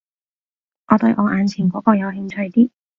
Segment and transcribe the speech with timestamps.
[0.87, 2.71] 我對我眼前嗰個有興趣啲